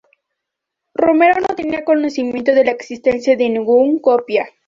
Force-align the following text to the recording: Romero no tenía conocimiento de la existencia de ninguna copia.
Romero 0.95 1.39
no 1.41 1.53
tenía 1.55 1.85
conocimiento 1.85 2.53
de 2.53 2.63
la 2.65 2.71
existencia 2.71 3.37
de 3.37 3.47
ninguna 3.49 4.01
copia. 4.01 4.47